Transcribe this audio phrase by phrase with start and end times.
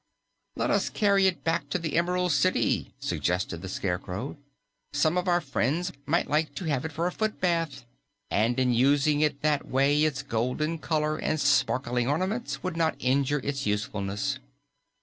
[0.55, 4.35] "Let us carry it back to the Emerald City," suggested the Scarecrow.
[4.91, 7.85] "Some of our friends might like to have it for a foot bath,
[8.31, 13.41] and in using it that way, its golden color and sparkling ornaments would not injure
[13.43, 14.39] its usefulness."